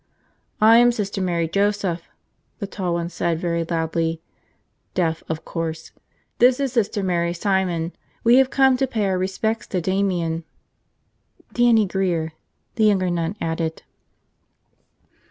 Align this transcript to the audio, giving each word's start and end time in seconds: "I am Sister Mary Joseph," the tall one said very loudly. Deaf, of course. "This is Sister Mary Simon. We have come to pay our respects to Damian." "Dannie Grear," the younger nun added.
"I 0.61 0.77
am 0.77 0.91
Sister 0.91 1.21
Mary 1.21 1.47
Joseph," 1.47 2.01
the 2.57 2.65
tall 2.65 2.95
one 2.95 3.09
said 3.09 3.37
very 3.39 3.63
loudly. 3.63 4.19
Deaf, 4.95 5.21
of 5.29 5.45
course. 5.45 5.91
"This 6.39 6.59
is 6.59 6.73
Sister 6.73 7.03
Mary 7.03 7.35
Simon. 7.35 7.93
We 8.23 8.37
have 8.37 8.49
come 8.49 8.77
to 8.77 8.87
pay 8.87 9.05
our 9.05 9.17
respects 9.19 9.67
to 9.67 9.79
Damian." 9.79 10.43
"Dannie 11.53 11.85
Grear," 11.85 12.33
the 12.77 12.85
younger 12.85 13.11
nun 13.11 13.35
added. 13.39 13.83